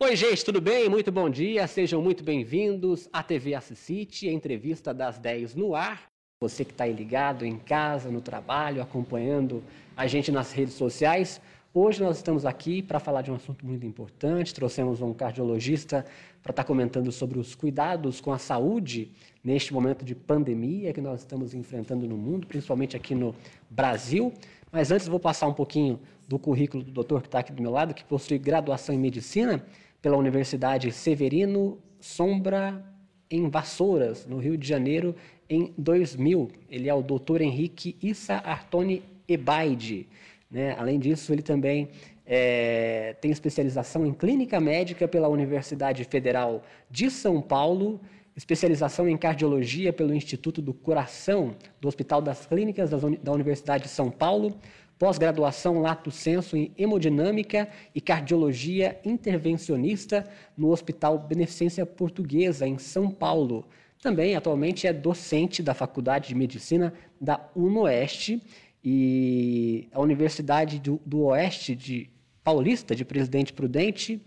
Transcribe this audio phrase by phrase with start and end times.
[0.00, 0.88] Oi, gente, tudo bem?
[0.88, 1.66] Muito bom dia.
[1.66, 6.04] Sejam muito bem-vindos à TV Assisite, entrevista das 10 no ar.
[6.40, 9.60] Você que está aí ligado em casa, no trabalho, acompanhando
[9.96, 11.40] a gente nas redes sociais.
[11.74, 14.54] Hoje nós estamos aqui para falar de um assunto muito importante.
[14.54, 16.06] Trouxemos um cardiologista
[16.44, 19.10] para estar tá comentando sobre os cuidados com a saúde
[19.42, 23.34] neste momento de pandemia que nós estamos enfrentando no mundo, principalmente aqui no
[23.68, 24.32] Brasil.
[24.70, 27.72] Mas antes vou passar um pouquinho do currículo do doutor que está aqui do meu
[27.72, 29.64] lado, que possui graduação em medicina
[30.00, 32.84] pela Universidade Severino Sombra
[33.30, 35.14] em Vassouras, no Rio de Janeiro,
[35.48, 36.50] em 2000.
[36.70, 40.06] Ele é o doutor Henrique Issa Artoni Ebaide.
[40.50, 40.74] Né?
[40.78, 41.88] Além disso, ele também
[42.24, 48.00] é, tem especialização em clínica médica pela Universidade Federal de São Paulo,
[48.36, 54.10] especialização em cardiologia pelo Instituto do Coração do Hospital das Clínicas da Universidade de São
[54.10, 54.54] Paulo,
[54.98, 63.64] pós-graduação lato senso em hemodinâmica e cardiologia intervencionista no Hospital Beneficência Portuguesa, em São Paulo.
[64.02, 68.42] Também, atualmente, é docente da Faculdade de Medicina da UNOeste
[68.84, 72.08] e a Universidade do, do Oeste de
[72.42, 74.22] Paulista, de Presidente Prudente,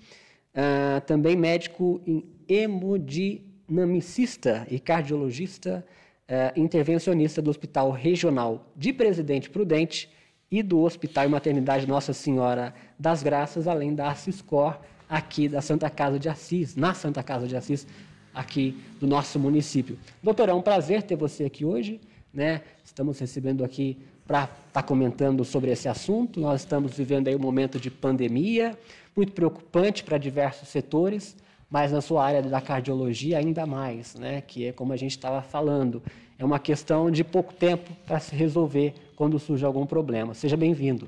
[0.53, 5.83] uh, também médico em hemodinamicista e cardiologista
[6.29, 10.09] uh, intervencionista do Hospital Regional de Presidente Prudente
[10.51, 15.89] e do Hospital e Maternidade Nossa Senhora das Graças, além da Assiscor, aqui da Santa
[15.89, 17.87] Casa de Assis, na Santa Casa de Assis,
[18.33, 19.97] aqui do nosso município.
[20.21, 22.01] Doutor, é um prazer ter você aqui hoje.
[22.33, 22.61] Né?
[22.83, 26.39] Estamos recebendo aqui para estar tá comentando sobre esse assunto.
[26.39, 28.77] Nós estamos vivendo aí um momento de pandemia,
[29.15, 31.35] muito preocupante para diversos setores,
[31.69, 34.41] mas na sua área da cardiologia ainda mais, né?
[34.41, 36.01] que é como a gente estava falando,
[36.37, 40.33] é uma questão de pouco tempo para se resolver quando surge algum problema.
[40.33, 41.07] Seja bem-vindo.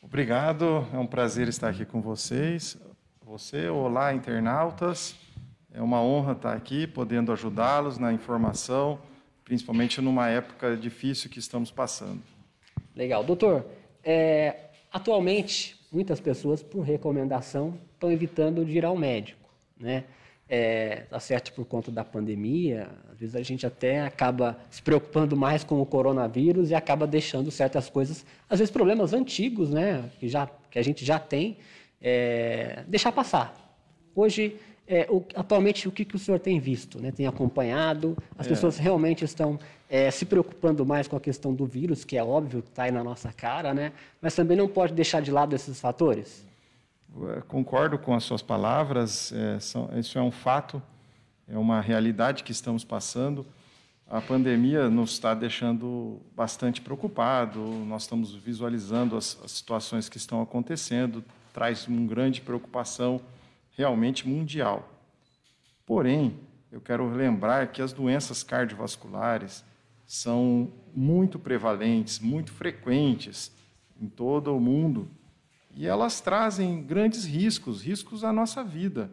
[0.00, 2.78] Obrigado, é um prazer estar aqui com vocês.
[3.26, 5.16] Você, olá, internautas,
[5.72, 9.00] é uma honra estar aqui, podendo ajudá-los na informação,
[9.44, 12.22] principalmente numa época difícil que estamos passando.
[12.94, 13.24] Legal.
[13.24, 13.66] Doutor,
[14.04, 20.04] é, atualmente, muitas pessoas, por recomendação, estão evitando de ir ao médico, né?
[20.56, 25.36] É, tá certo por conta da pandemia, às vezes a gente até acaba se preocupando
[25.36, 30.28] mais com o coronavírus e acaba deixando certas coisas, às vezes problemas antigos, né, que,
[30.28, 31.56] já, que a gente já tem,
[32.00, 33.52] é, deixar passar.
[34.14, 34.56] Hoje
[34.86, 37.00] é, o, atualmente, o que, que o senhor tem visto?
[37.00, 37.10] Né?
[37.10, 38.16] Tem acompanhado?
[38.38, 38.50] As é.
[38.50, 39.58] pessoas realmente estão
[39.90, 42.92] é, se preocupando mais com a questão do vírus, que é óbvio que está aí
[42.92, 43.92] na nossa cara, né?
[44.22, 46.46] mas também não pode deixar de lado esses fatores?
[47.46, 50.82] Concordo com as suas palavras, é, são, isso é um fato,
[51.46, 53.46] é uma realidade que estamos passando.
[54.08, 60.42] A pandemia nos está deixando bastante preocupado, nós estamos visualizando as, as situações que estão
[60.42, 63.20] acontecendo, traz uma grande preocupação
[63.76, 64.88] realmente mundial.
[65.86, 66.36] Porém,
[66.72, 69.64] eu quero lembrar que as doenças cardiovasculares
[70.04, 73.52] são muito prevalentes, muito frequentes
[74.00, 75.08] em todo o mundo
[75.76, 79.10] e elas trazem grandes riscos, riscos à nossa vida.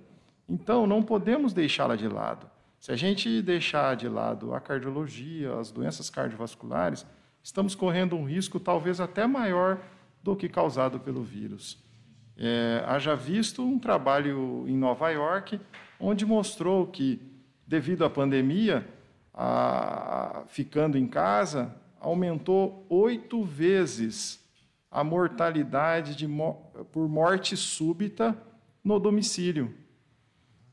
[0.48, 2.50] Então, não podemos deixá-la de lado.
[2.80, 7.06] Se a gente deixar de lado a cardiologia, as doenças cardiovasculares,
[7.44, 9.80] estamos correndo um risco talvez até maior
[10.24, 11.78] do que causado pelo vírus.
[12.38, 15.60] É, haja visto um trabalho em Nova York,
[16.00, 17.22] onde mostrou que,
[17.68, 18.88] devido à pandemia,
[19.34, 24.44] a, ficando em casa, aumentou oito vezes
[24.92, 26.28] a mortalidade de,
[26.92, 28.38] por morte súbita
[28.84, 29.74] no domicílio.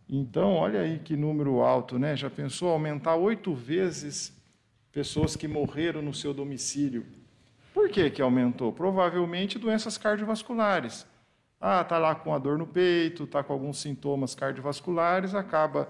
[0.09, 2.17] Então, olha aí que número alto, né?
[2.17, 4.37] Já pensou aumentar oito vezes
[4.91, 7.07] pessoas que morreram no seu domicílio?
[7.73, 8.73] Por que, que aumentou?
[8.73, 11.07] Provavelmente doenças cardiovasculares.
[11.61, 15.89] Ah, está lá com a dor no peito, está com alguns sintomas cardiovasculares, acaba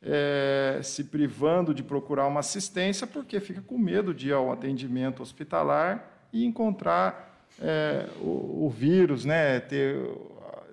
[0.00, 5.22] é, se privando de procurar uma assistência porque fica com medo de ir ao atendimento
[5.22, 7.25] hospitalar e encontrar
[7.60, 9.60] é, o, o, vírus, né?
[9.60, 9.96] Ter,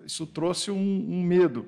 [0.05, 1.65] isso trouxe um, um medo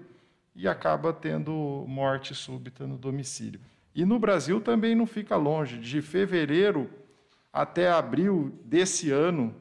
[0.55, 3.59] e acaba tendo morte súbita no domicílio.
[3.93, 5.77] E no Brasil também não fica longe.
[5.77, 6.89] De fevereiro
[7.51, 9.55] até abril desse ano,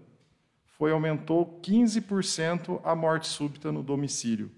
[0.77, 4.51] foi aumentou 15% a morte súbita no domicílio.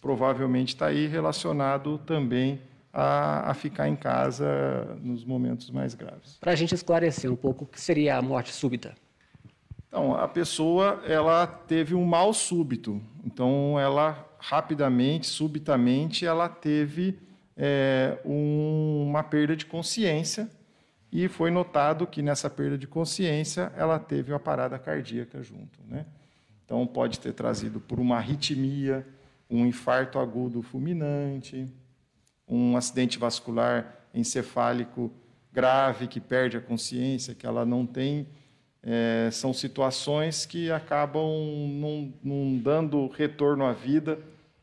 [0.00, 2.60] Provavelmente está aí relacionado também
[2.90, 6.38] a, a, ficar em casa nos momentos mais graves.
[6.40, 8.94] Para a gente esclarecer um pouco, o que seria a morte súbita?
[9.90, 13.02] Então, a pessoa ela teve um mal súbito.
[13.24, 17.18] Então, ela rapidamente, subitamente, ela teve
[17.56, 20.48] é, um, uma perda de consciência
[21.10, 25.80] e foi notado que nessa perda de consciência ela teve uma parada cardíaca junto.
[25.88, 26.06] Né?
[26.64, 29.04] Então, pode ter trazido por uma arritmia,
[29.50, 31.66] um infarto agudo fulminante,
[32.46, 35.10] um acidente vascular encefálico
[35.52, 38.28] grave, que perde a consciência, que ela não tem.
[38.82, 41.28] É, são situações que acabam
[41.68, 44.18] não, não dando retorno à vida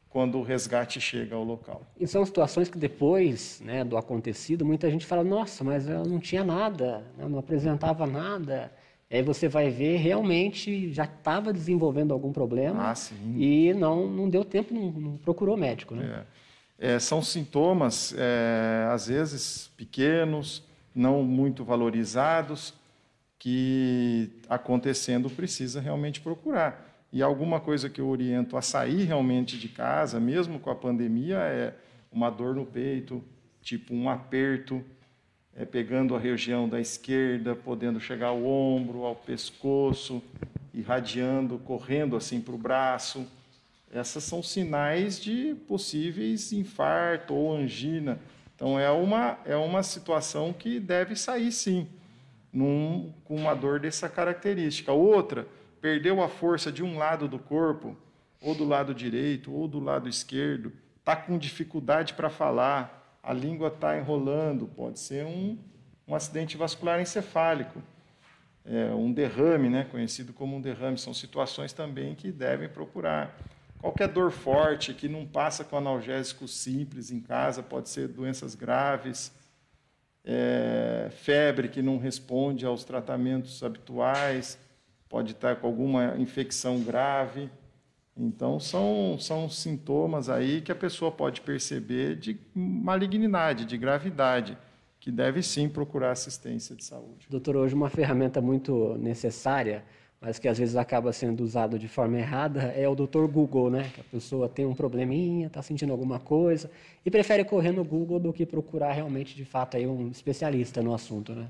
[0.10, 1.86] quando o resgate chega ao local.
[2.00, 6.20] E são situações que depois né, do acontecido, muita gente fala, nossa, mas ela não
[6.20, 8.72] tinha nada, né, não apresentava nada.
[9.12, 12.94] Aí você vai ver, realmente já estava desenvolvendo algum problema ah,
[13.38, 15.96] e não, não deu tempo, não, não procurou médico.
[15.96, 16.24] Né?
[16.24, 16.38] É.
[16.80, 22.74] É, são sintomas, é, às vezes, pequenos, não muito valorizados,
[23.40, 26.88] que acontecendo precisa realmente procurar.
[27.12, 31.38] E alguma coisa que eu oriento a sair realmente de casa, mesmo com a pandemia,
[31.38, 31.74] é
[32.12, 33.24] uma dor no peito,
[33.62, 34.84] tipo um aperto,
[35.56, 40.22] é, pegando a região da esquerda, podendo chegar ao ombro, ao pescoço,
[40.74, 43.26] irradiando, correndo assim para o braço.
[43.92, 48.20] Essas são sinais de possíveis infarto ou angina.
[48.56, 51.88] Então é uma, é uma situação que deve sair sim,
[52.52, 54.92] num, com uma dor dessa característica.
[54.92, 55.48] Outra,
[55.82, 57.96] perdeu a força de um lado do corpo,
[58.42, 63.70] ou do lado direito, ou do lado esquerdo, está com dificuldade para falar, a língua
[63.70, 65.58] está enrolando, pode ser um,
[66.08, 67.82] um acidente vascular encefálico,
[68.66, 70.98] é, um derrame, né, conhecido como um derrame.
[70.98, 73.36] São situações também que devem procurar.
[73.80, 79.32] Qualquer dor forte que não passa com analgésico simples em casa, pode ser doenças graves,
[80.30, 84.60] é, febre que não responde aos tratamentos habituais,
[85.08, 87.50] pode estar com alguma infecção grave.
[88.16, 94.58] Então, são, são sintomas aí que a pessoa pode perceber de malignidade, de gravidade,
[95.00, 97.28] que deve sim procurar assistência de saúde.
[97.30, 99.86] Doutor, hoje uma ferramenta muito necessária,
[100.20, 103.92] mas que às vezes acaba sendo usado de forma errada, é o doutor Google, né?
[103.94, 106.70] Que a pessoa tem um probleminha, está sentindo alguma coisa
[107.06, 110.94] e prefere correr no Google do que procurar realmente, de fato, aí um especialista no
[110.94, 111.48] assunto, né?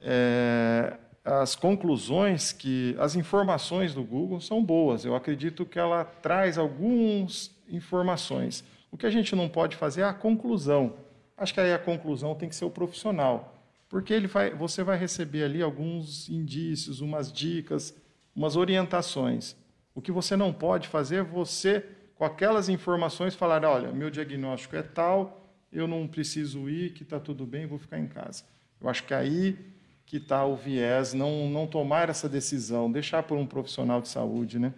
[0.00, 0.94] É,
[1.24, 5.04] as conclusões que as informações do Google são boas.
[5.04, 8.64] Eu acredito que ela traz algumas informações.
[8.90, 10.94] O que a gente não pode fazer é a conclusão.
[11.36, 13.55] Acho que aí a conclusão tem que ser o profissional,
[13.88, 17.94] porque ele vai, você vai receber ali alguns indícios, umas dicas,
[18.34, 19.56] umas orientações.
[19.94, 21.84] O que você não pode fazer é você,
[22.14, 27.18] com aquelas informações, falar: olha, meu diagnóstico é tal, eu não preciso ir, que está
[27.20, 28.44] tudo bem, vou ficar em casa.
[28.80, 29.56] Eu acho que aí
[30.04, 34.58] que está o viés, não, não tomar essa decisão, deixar por um profissional de saúde,
[34.58, 34.72] né?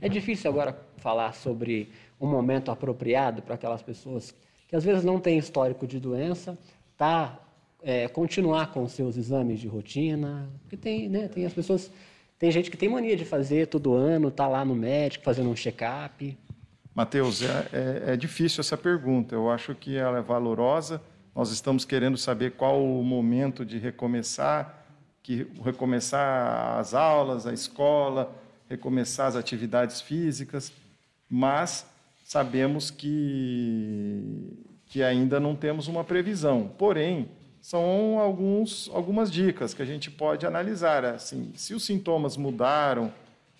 [0.00, 1.90] É difícil agora falar sobre
[2.20, 4.34] um momento apropriado para aquelas pessoas
[4.66, 6.58] que às vezes não têm histórico de doença,
[6.96, 7.38] tá
[7.82, 11.90] é, continuar com seus exames de rotina, porque tem, né, tem as pessoas,
[12.38, 15.56] tem gente que tem mania de fazer todo ano, tá lá no médico fazendo um
[15.56, 16.36] check-up.
[16.94, 19.34] Mateus, é, é, é difícil essa pergunta.
[19.34, 21.00] Eu acho que ela é valorosa
[21.38, 24.84] nós estamos querendo saber qual o momento de recomeçar,
[25.22, 28.34] que recomeçar as aulas, a escola,
[28.68, 30.72] recomeçar as atividades físicas,
[31.30, 31.86] mas
[32.24, 36.72] sabemos que que ainda não temos uma previsão.
[36.76, 37.28] Porém,
[37.60, 41.04] são alguns, algumas dicas que a gente pode analisar.
[41.04, 43.12] Assim, se os sintomas mudaram,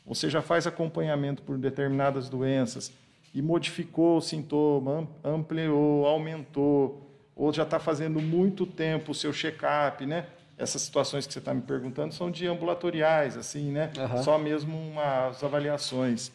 [0.06, 2.92] você já faz acompanhamento por determinadas doenças
[3.34, 10.04] e modificou o sintoma, ampliou, aumentou, ou já está fazendo muito tempo o seu check-up,
[10.06, 10.26] né?
[10.56, 13.92] Essas situações que você está me perguntando são de ambulatoriais, assim, né?
[13.96, 14.22] Uhum.
[14.22, 16.32] Só mesmo umas avaliações.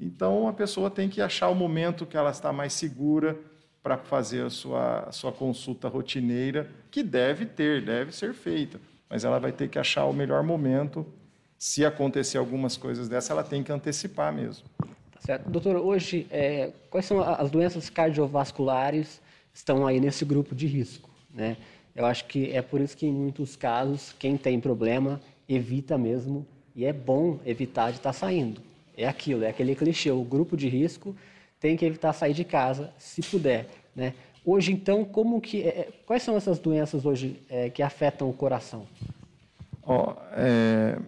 [0.00, 3.38] Então, a pessoa tem que achar o momento que ela está mais segura
[3.84, 8.80] para fazer a sua, a sua consulta rotineira, que deve ter, deve ser feita.
[9.10, 11.06] Mas ela vai ter que achar o melhor momento.
[11.58, 14.64] Se acontecer algumas coisas dessa, ela tem que antecipar mesmo.
[14.78, 15.50] Tá certo.
[15.50, 19.20] Doutor, hoje, é, quais são as doenças cardiovasculares
[19.52, 21.10] estão aí nesse grupo de risco.
[21.32, 21.58] Né?
[21.94, 26.46] Eu acho que é por isso que, em muitos casos, quem tem problema evita mesmo,
[26.74, 28.62] e é bom evitar de estar tá saindo.
[28.96, 31.14] É aquilo, é aquele clichê, o grupo de risco
[31.64, 33.66] tem que evitar sair de casa, se puder.
[33.96, 34.12] Né?
[34.44, 38.34] Hoje, então, como que, é, é quais são essas doenças hoje é, que afetam o
[38.34, 38.86] coração?
[39.82, 40.98] Oh, é,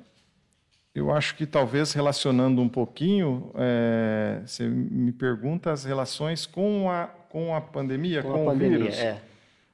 [0.94, 7.10] eu acho que talvez relacionando um pouquinho, é, você me pergunta as relações com a
[7.28, 8.98] com a pandemia, com, com a o pandemia, vírus.
[8.98, 9.20] É.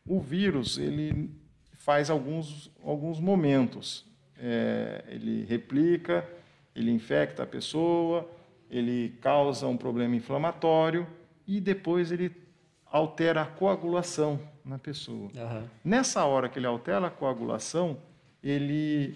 [0.04, 1.30] O vírus ele
[1.78, 4.04] faz alguns, alguns momentos.
[5.06, 6.28] Ele replica,
[6.74, 8.28] ele infecta a pessoa,
[8.73, 11.07] ele causa um problema inflamatório
[11.47, 12.35] e depois ele
[12.87, 15.31] altera a coagulação na pessoa.
[15.37, 15.69] Uhum.
[15.85, 17.99] Nessa hora que ele altera a coagulação,
[18.43, 19.14] ele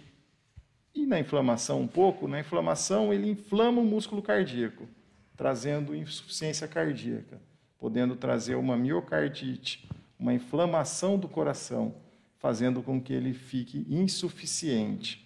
[0.94, 4.86] e na inflamação um pouco, na inflamação ele inflama o músculo cardíaco.
[5.36, 7.38] trazendo insuficiência cardíaca,
[7.78, 9.86] podendo trazer uma miocardite,
[10.18, 11.94] uma inflamação do coração,
[12.38, 15.25] fazendo com que ele fique insuficiente.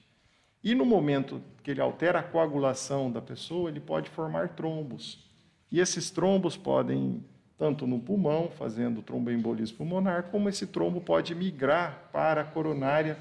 [0.63, 5.27] E no momento que ele altera a coagulação da pessoa, ele pode formar trombos.
[5.71, 7.25] E esses trombos podem,
[7.57, 13.19] tanto no pulmão, fazendo tromboembolismo pulmonar, como esse trombo pode migrar para a coronária,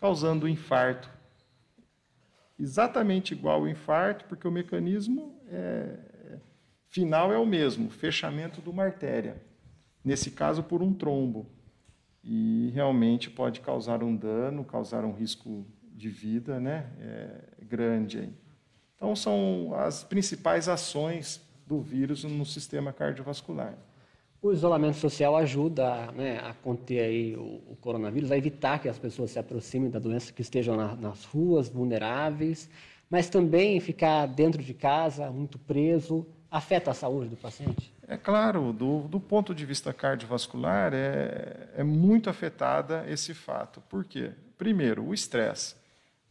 [0.00, 1.10] causando infarto.
[2.58, 5.98] Exatamente igual ao infarto, porque o mecanismo é,
[6.88, 9.42] final é o mesmo, fechamento de uma artéria.
[10.04, 11.46] Nesse caso, por um trombo.
[12.24, 15.66] E realmente pode causar um dano, causar um risco
[15.98, 18.20] de vida né, é, grande.
[18.20, 18.32] Aí.
[18.96, 23.76] Então, são as principais ações do vírus no sistema cardiovascular.
[24.40, 28.96] O isolamento social ajuda né, a conter aí o, o, coronavírus, a evitar que as
[28.96, 32.70] pessoas se aproximem da doença, que estejam na, nas ruas, vulneráveis,
[33.10, 37.92] mas também ficar dentro de casa, muito preso, afeta a saúde do paciente?
[38.06, 43.80] É claro, do, do ponto de vista cardiovascular, é, é muito afetada esse fato.
[43.88, 44.30] Por quê?
[44.56, 45.77] Primeiro, o estresse.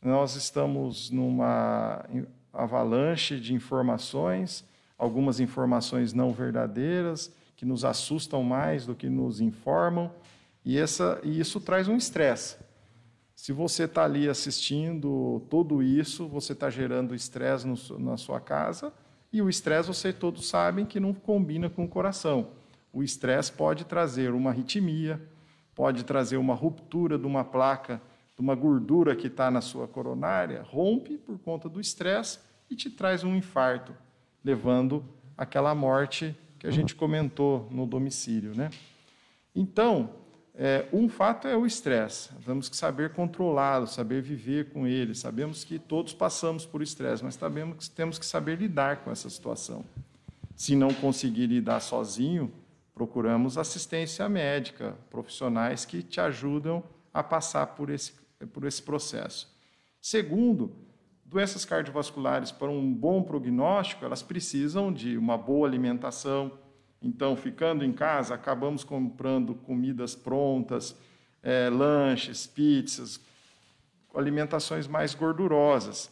[0.02, 2.06] Nós estamos numa
[2.54, 4.66] avalanche de informações,
[4.98, 10.12] algumas informações não verdadeiras, que nos assustam mais do que nos informam,
[10.64, 12.58] e, essa, e isso traz um estresse.
[13.36, 17.68] Se você está ali assistindo tudo isso, você está gerando estresse
[18.00, 18.92] na sua casa,
[19.32, 22.50] e o estresse, vocês todos sabem que não combina com o coração.
[22.94, 25.22] O estresse pode trazer uma arritmia,
[25.76, 28.02] pode trazer uma ruptura de uma placa,
[28.38, 32.38] de uma gordura que está na sua coronária, rompe por conta do estresse
[32.70, 33.94] e te traz um infarto,
[34.44, 35.04] levando
[35.36, 38.56] aquela morte que a gente comentou no domicílio.
[38.56, 38.70] Né?
[39.56, 40.12] Então,
[40.54, 42.30] é, um fato é o estresse.
[42.46, 45.16] Temos que saber controlá-lo, saber viver com ele.
[45.16, 49.30] Sabemos que todos passamos por estresse, mas sabemos que temos que saber lidar com essa
[49.30, 49.84] situação.
[50.56, 52.52] Se não conseguir lidar sozinho,
[52.94, 58.14] procuramos assistência médica, profissionais que te ajudam a passar por esse,
[58.46, 59.52] por esse processo.
[60.02, 60.76] Segundo,
[61.26, 66.52] doenças cardiovasculares, para um bom prognóstico, elas precisam de uma boa alimentação,
[67.02, 70.96] então, ficando em casa, acabamos comprando comidas prontas,
[71.44, 73.20] é, lanches, pizzas,
[74.16, 76.12] alimentações mais gordurosas.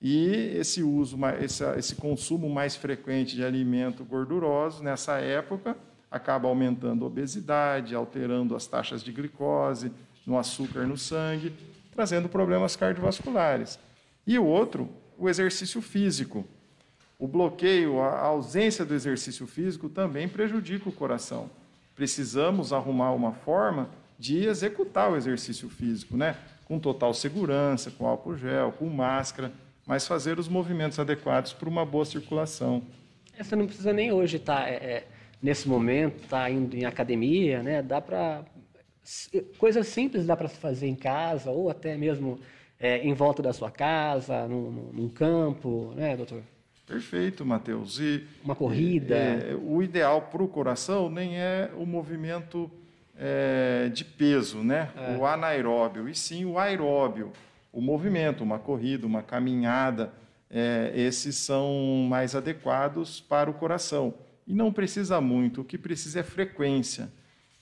[0.00, 5.76] E esse uso, esse, esse consumo mais frequente de alimento gorduroso, nessa época,
[6.10, 9.90] acaba aumentando a obesidade, alterando as taxas de glicose,
[10.26, 11.52] no açúcar no sangue,
[11.92, 13.78] trazendo problemas cardiovasculares.
[14.26, 14.88] E o outro,
[15.18, 16.46] o exercício físico.
[17.18, 21.48] O bloqueio, a ausência do exercício físico também prejudica o coração.
[21.94, 23.88] Precisamos arrumar uma forma
[24.18, 26.36] de executar o exercício físico, né?
[26.64, 29.52] Com total segurança, com álcool gel, com máscara,
[29.86, 32.82] mas fazer os movimentos adequados para uma boa circulação.
[33.38, 35.08] Você não precisa nem hoje estar tá, é, é,
[35.42, 37.82] nesse momento, estar tá indo em academia, né?
[37.82, 38.42] Dá para
[39.58, 42.38] coisas simples dá para se fazer em casa ou até mesmo
[42.78, 46.42] é, em volta da sua casa, num, num campo, né, doutor?
[46.86, 47.98] Perfeito, Matheus.
[47.98, 49.14] E, Uma corrida.
[49.14, 52.70] É, o ideal para o coração nem é o movimento
[53.16, 54.90] é, de peso, né?
[54.96, 55.16] É.
[55.16, 57.32] o anaeróbio, e sim o aeróbio,
[57.72, 60.12] o movimento, uma corrida, uma caminhada.
[60.50, 64.14] É, esses são mais adequados para o coração.
[64.46, 67.10] E não precisa muito, o que precisa é frequência.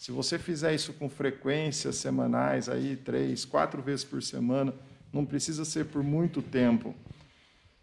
[0.02, 4.74] Se você fizer isso com frequências semanais, aí três, quatro vezes por semana,
[5.12, 6.92] não precisa ser por muito tempo.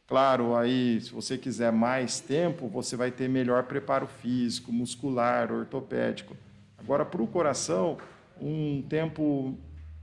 [0.06, 6.36] Claro, aí, se você quiser mais tempo, você vai ter melhor preparo físico, muscular, ortopédico.
[6.78, 7.98] Agora, para o coração,
[8.38, 9.58] um tempo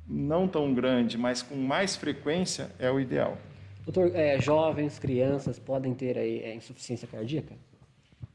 [0.09, 3.37] não tão grande, mas com mais frequência, é o ideal.
[3.85, 7.55] Doutor, é, jovens, crianças podem ter aí, é, insuficiência cardíaca?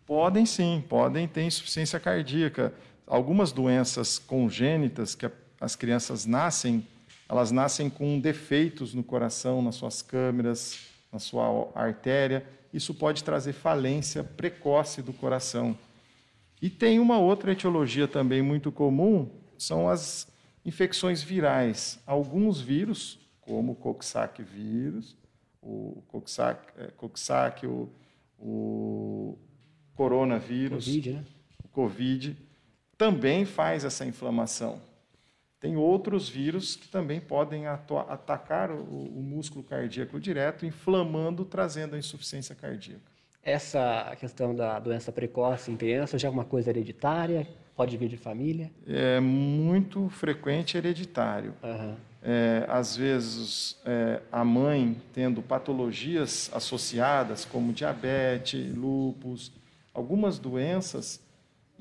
[0.05, 2.73] Podem sim, podem ter insuficiência cardíaca.
[3.11, 6.87] Algumas doenças congênitas que as crianças nascem,
[7.27, 10.79] elas nascem com defeitos no coração, nas suas câmeras,
[11.11, 12.47] na sua artéria.
[12.73, 15.77] Isso pode trazer falência precoce do coração.
[16.61, 20.25] E tem uma outra etiologia também muito comum, são as
[20.63, 21.99] infecções virais.
[22.07, 25.17] Alguns vírus, como o Coxsackie vírus,
[25.61, 27.89] o Coxsackie, é, Coxsackie o,
[28.39, 29.37] o
[29.95, 31.25] coronavírus, COVID, né?
[31.61, 32.37] o COVID,
[33.01, 34.79] também faz essa inflamação.
[35.59, 41.97] Tem outros vírus que também podem atacar o, o, músculo cardíaco direto, inflamando, trazendo a
[41.97, 43.01] insuficiência cardíaca.
[43.41, 47.47] Essa questão da doença precoce em criança já é uma coisa hereditária?
[47.75, 48.69] Pode vir de família?
[48.85, 51.55] É muito frequente hereditário.
[51.63, 51.95] Uhum.
[52.21, 59.51] é, às vezes é, a mãe tendo patologias associadas, como diabetes, lúpus,
[59.91, 61.19] algumas doenças,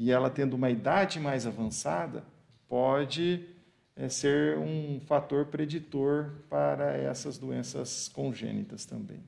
[0.01, 2.25] e ela tendo uma idade mais avançada,
[2.67, 3.47] pode
[3.95, 9.23] é, ser um fator preditor para essas doenças congênitas também.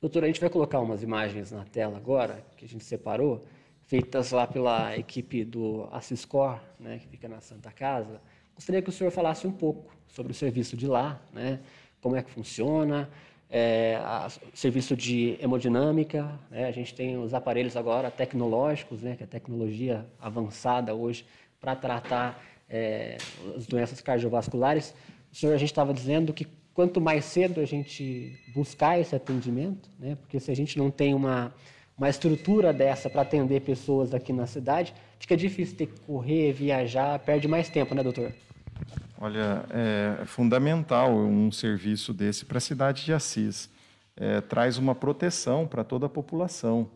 [0.00, 3.44] Doutor, a gente vai colocar umas imagens na tela agora, que a gente separou,
[3.82, 8.18] feitas lá pela equipe do Assiscor, né, que fica na Santa Casa.
[8.54, 11.60] Gostaria que o senhor falasse um pouco sobre o serviço de lá, né,
[12.00, 13.10] como é que funciona,
[13.50, 19.22] é, a, serviço de hemodinâmica, né, a gente tem os aparelhos agora tecnológicos, né, que
[19.22, 21.24] é a tecnologia avançada hoje
[21.60, 23.16] para tratar é,
[23.56, 24.94] as doenças cardiovasculares.
[25.32, 29.88] O senhor, a gente estava dizendo que quanto mais cedo a gente buscar esse atendimento,
[29.98, 31.54] né, porque se a gente não tem uma
[31.96, 37.18] uma estrutura dessa para atender pessoas aqui na cidade, fica difícil ter que correr, viajar,
[37.20, 38.34] perde mais tempo, né, doutor?
[39.18, 43.70] Olha, é fundamental um serviço desse para a cidade de Assis.
[44.14, 46.90] É, traz uma proteção para toda a população.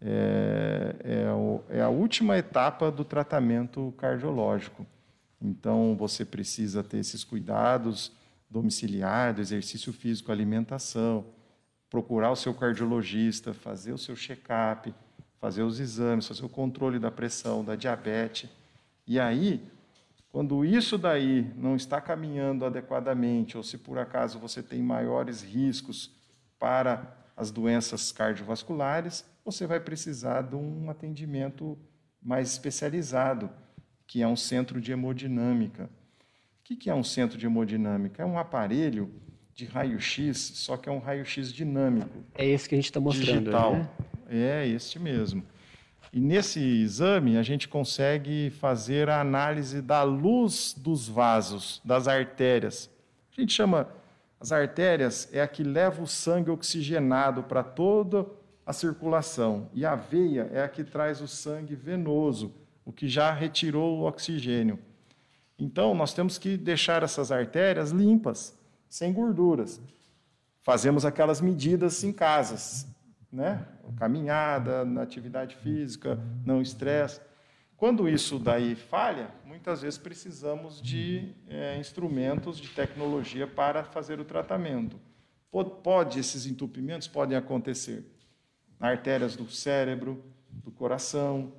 [0.00, 4.86] É, é, o, é, a última etapa do tratamento cardiológico.
[5.40, 8.12] Então, você precisa ter esses cuidados
[8.50, 11.24] domiciliar, do exercício físico, alimentação,
[11.90, 14.94] procurar o seu cardiologista, fazer o seu check-up,
[15.38, 18.48] fazer os exames, fazer o controle da pressão, da diabetes.
[19.06, 19.62] E aí,
[20.30, 26.14] quando isso daí não está caminhando adequadamente, ou se por acaso você tem maiores riscos
[26.58, 31.78] para as doenças cardiovasculares, você vai precisar de um atendimento
[32.22, 33.48] mais especializado,
[34.06, 35.88] que é um centro de hemodinâmica.
[36.60, 38.22] O que é um centro de hemodinâmica?
[38.22, 39.10] É um aparelho
[39.54, 42.22] de raio-x, só que é um raio-x dinâmico.
[42.34, 43.38] É esse que a gente está mostrando.
[43.38, 43.76] Digital.
[43.76, 43.88] Né?
[44.28, 45.42] É este mesmo.
[46.12, 52.90] E nesse exame a gente consegue fazer a análise da luz dos vasos, das artérias.
[53.36, 53.88] A gente chama
[54.40, 58.26] as artérias é a que leva o sangue oxigenado para toda
[58.64, 63.32] a circulação e a veia é a que traz o sangue venoso, o que já
[63.32, 64.78] retirou o oxigênio.
[65.58, 68.56] Então nós temos que deixar essas artérias limpas
[68.88, 69.80] sem gorduras.
[70.62, 72.86] Fazemos aquelas medidas em casas,
[73.32, 73.66] né?
[73.96, 77.20] Caminhada, atividade física, não estresse.
[77.76, 84.24] Quando isso daí falha, muitas vezes precisamos de é, instrumentos de tecnologia para fazer o
[84.24, 84.98] tratamento.
[85.50, 88.04] Pode, pode, esses entupimentos podem acontecer
[88.78, 91.52] nas artérias do cérebro, do coração,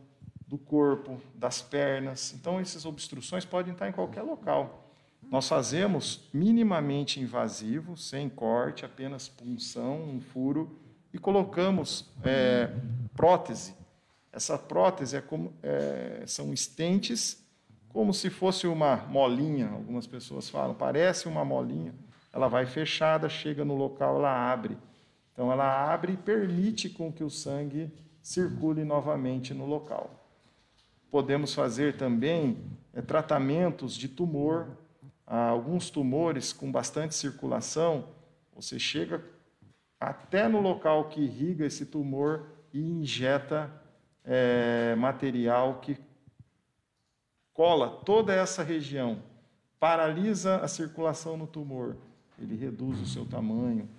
[0.45, 2.33] do corpo, das pernas.
[2.33, 4.91] Então, essas obstruções podem estar em qualquer local.
[5.29, 10.79] Nós fazemos minimamente invasivo, sem corte, apenas punção, um furo,
[11.13, 12.69] e colocamos é,
[13.15, 13.73] prótese.
[14.31, 17.43] Essa prótese é como, é, são estentes,
[17.89, 21.93] como se fosse uma molinha, algumas pessoas falam, parece uma molinha.
[22.31, 24.77] Ela vai fechada, chega no local, ela abre.
[25.33, 27.91] Então, ela abre e permite com que o sangue
[28.21, 30.11] circule novamente no local.
[31.09, 32.57] Podemos fazer também
[32.93, 34.77] é, tratamentos de tumor
[35.29, 38.05] alguns tumores com bastante circulação,
[38.55, 39.23] você chega
[39.99, 43.69] até no local que irriga esse tumor e injeta
[44.23, 45.97] é, material que
[47.53, 49.21] cola toda essa região,
[49.79, 51.97] paralisa a circulação no tumor,
[52.41, 53.89] ele reduz o seu tamanho,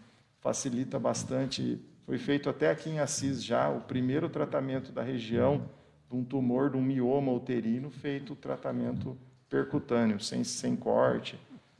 [0.40, 1.78] facilita bastante.
[2.06, 5.68] Foi feito até aqui em Assis já o primeiro tratamento da região
[6.08, 9.16] de um tumor, de um mioma uterino, feito tratamento
[9.48, 11.38] percutâneo, sem, sem corte,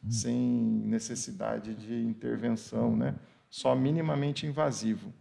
[0.09, 0.37] sem
[0.85, 3.15] necessidade de intervenção, né?
[3.51, 5.13] Só minimamente invasivo.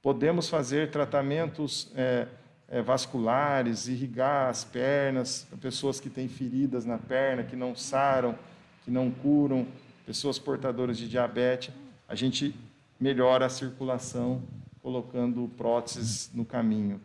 [0.00, 2.26] Podemos fazer tratamentos é,
[2.68, 8.38] é, vasculares, irrigar as pernas, pessoas que têm feridas na perna, que não saram,
[8.84, 9.66] que não curam,
[10.06, 11.74] pessoas portadoras de diabetes.
[12.08, 12.54] A gente
[12.98, 14.42] melhora a circulação
[14.82, 17.00] colocando próteses no caminho.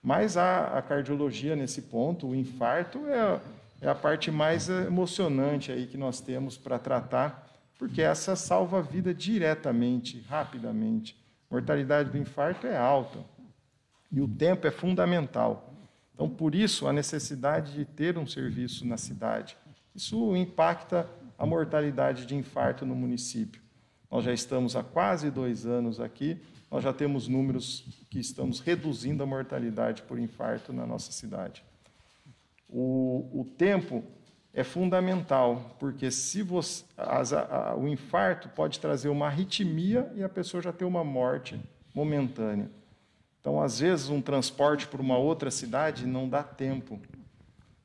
[0.00, 3.40] Mas a, a cardiologia nesse ponto, o infarto é
[3.82, 7.51] é a parte mais emocionante aí que nós temos para tratar,
[7.82, 11.20] porque essa salva a vida diretamente, rapidamente.
[11.50, 13.18] A mortalidade do infarto é alta
[14.08, 15.74] e o tempo é fundamental.
[16.14, 19.56] Então, por isso, a necessidade de ter um serviço na cidade.
[19.96, 23.60] Isso impacta a mortalidade de infarto no município.
[24.08, 26.40] Nós já estamos há quase dois anos aqui,
[26.70, 31.64] nós já temos números que estamos reduzindo a mortalidade por infarto na nossa cidade.
[32.68, 34.04] O, o tempo
[34.54, 40.28] é fundamental, porque se você, as, a, o infarto pode trazer uma arritmia e a
[40.28, 41.58] pessoa já tem uma morte
[41.94, 42.70] momentânea.
[43.40, 47.00] Então, às vezes, um transporte para uma outra cidade não dá tempo.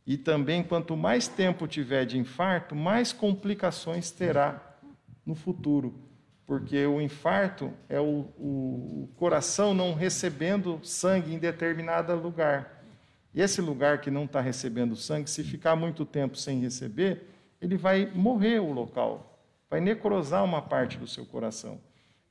[0.06, 4.62] E também, quanto mais tempo tiver de infarto, mais complicações terá
[5.26, 5.96] no futuro,
[6.46, 12.77] porque o infarto é o, o coração não recebendo sangue em determinado lugar.
[13.38, 17.30] E esse lugar que não está recebendo sangue, se ficar muito tempo sem receber,
[17.62, 21.80] ele vai morrer o local, vai necrosar uma parte do seu coração.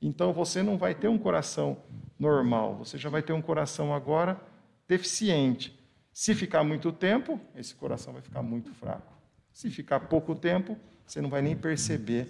[0.01, 1.77] Então você não vai ter um coração
[2.19, 4.37] normal, você já vai ter um coração agora
[4.85, 5.79] deficiente.
[6.11, 9.13] Se ficar muito tempo, esse coração vai ficar muito fraco.
[9.53, 12.27] Se ficar pouco tempo, você não vai nem perceber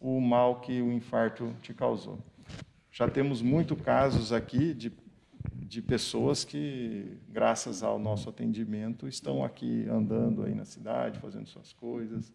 [0.00, 2.18] o mal que o infarto te causou.
[2.90, 4.92] Já temos muitos casos aqui de,
[5.68, 11.72] de pessoas que, graças ao nosso atendimento, estão aqui andando aí na cidade, fazendo suas
[11.74, 12.32] coisas,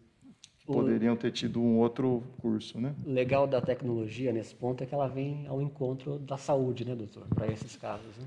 [0.58, 2.94] que poderiam ter tido um outro curso, né?
[3.04, 6.94] O legal da tecnologia nesse ponto é que ela vem ao encontro da saúde, né,
[6.94, 8.26] doutor, para esses casos, né?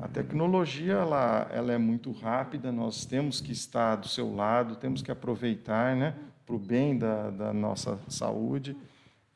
[0.00, 5.00] A tecnologia ela, ela é muito rápida, nós temos que estar do seu lado, temos
[5.00, 6.14] que aproveitar, né?
[6.50, 8.76] para o bem da, da, nossa saúde,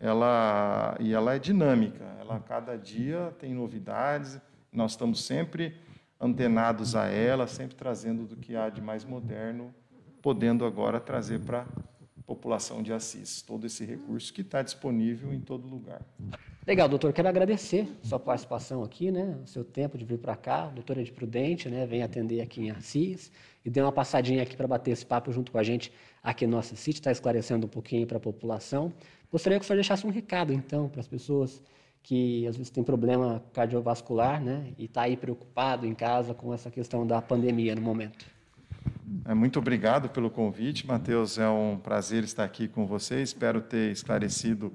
[0.01, 4.41] ela, e ela é dinâmica, ela cada dia tem novidades,
[4.75, 5.75] nós estamos sempre
[6.21, 9.75] antenados a ela, sempre trazendo do que há de mais moderno,
[10.23, 15.41] podendo agora trazer para a população de Assis todo esse recurso que está disponível em
[15.41, 16.03] todo lugar.
[16.67, 17.13] Legal, doutor.
[17.13, 19.39] Quero agradecer sua participação aqui, né?
[19.45, 20.67] O seu tempo de vir para cá.
[20.69, 21.87] Doutora de Prudente, né?
[21.87, 23.31] Vem atender aqui em Assis
[23.63, 26.57] e deu uma passadinha aqui para bater esse papo junto com a gente aqui no
[26.57, 28.93] nosso sítio, está esclarecendo um pouquinho para a população.
[29.31, 31.63] Gostaria que o senhor deixasse um recado, então, para as pessoas
[32.05, 34.73] que às vezes têm problema cardiovascular, né?
[34.79, 38.27] E está aí preocupado em casa com essa questão da pandemia no momento.
[39.25, 41.39] É, muito obrigado pelo convite, Matheus.
[41.39, 43.23] É um prazer estar aqui com você.
[43.23, 44.71] Espero ter esclarecido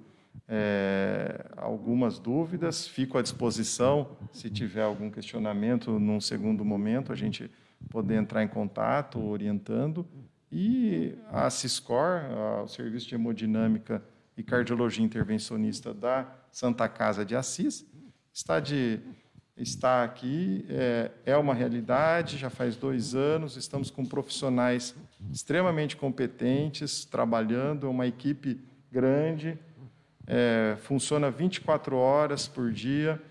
[0.48, 2.88] é, algumas dúvidas.
[2.88, 7.50] Fico à disposição, se tiver algum questionamento num segundo momento, a gente
[7.92, 10.04] poder entrar em contato, orientando.
[10.52, 12.24] E a CISCOR,
[12.64, 14.04] o Serviço de Hemodinâmica
[14.40, 17.86] e Cardiologia Intervencionista da Santa Casa de Assis,
[18.34, 19.02] está, de,
[19.58, 24.96] está aqui, é, é uma realidade, já faz dois anos, estamos com profissionais
[25.30, 29.60] extremamente competentes, trabalhando, é uma equipe grande,
[30.26, 33.22] é, funciona 24 horas por dia,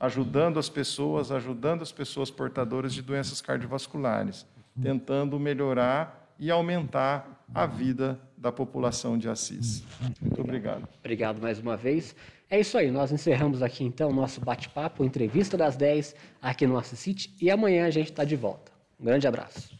[0.00, 4.46] ajudando as pessoas, ajudando as pessoas portadoras de doenças cardiovasculares,
[4.80, 9.82] tentando melhorar e aumentar a vida da população de Assis.
[10.20, 10.88] Muito obrigado.
[11.00, 12.14] Obrigado mais uma vez.
[12.48, 16.78] É isso aí, nós encerramos aqui então o nosso bate-papo, entrevista das 10 aqui no
[16.78, 18.70] Assis City e amanhã a gente está de volta.
[19.00, 19.75] Um grande abraço.